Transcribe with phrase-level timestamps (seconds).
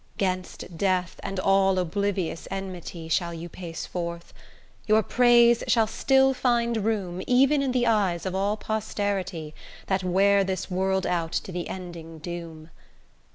[0.17, 4.33] 'Gainst death, and all oblivious enmity Shall you pace forth;
[4.87, 9.53] your praise shall still find room Even in the eyes of all posterity
[9.85, 12.71] That wear this world out to the ending doom.